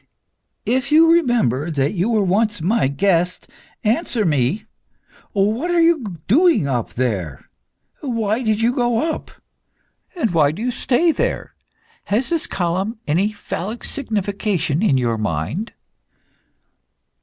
If 0.65 0.91
you 0.91 1.13
remember 1.13 1.69
that 1.69 1.93
you 1.93 2.09
were 2.09 2.23
once 2.23 2.59
my 2.59 2.87
guest, 2.87 3.47
answer 3.83 4.25
me. 4.25 4.65
What 5.33 5.69
are 5.69 5.79
you 5.79 6.17
doing 6.27 6.67
up 6.67 6.95
there? 6.95 7.47
Why 7.99 8.41
did 8.41 8.63
you 8.63 8.73
go 8.73 9.11
up, 9.13 9.29
and 10.15 10.31
why 10.33 10.53
do 10.53 10.61
you 10.63 10.71
stay 10.71 11.11
there? 11.11 11.53
Has 12.05 12.29
this 12.29 12.47
column 12.47 12.97
any 13.05 13.31
phallic 13.31 13.83
signification 13.83 14.81
in 14.81 14.97
your 14.97 15.19
mind?" 15.19 15.71